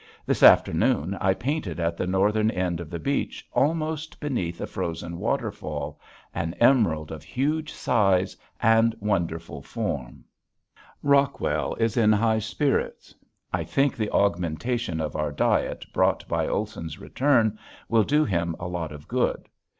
[0.25, 5.19] This afternoon I painted at the northern end of the beach almost beneath a frozen
[5.19, 5.99] waterfall,
[6.33, 10.23] an emerald of huge size and wonderful form.
[11.03, 11.21] [Illustration: PELAGIC REVERIE]
[11.59, 13.13] Rockwell is in high spirits.
[13.53, 18.67] I think the augmentation of our diet brought by Olson's return will do him a
[18.67, 19.47] lot of good.